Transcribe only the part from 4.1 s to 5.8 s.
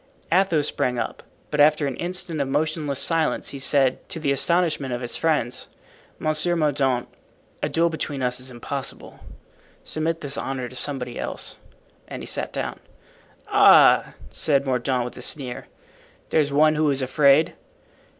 the astonishment of his friends,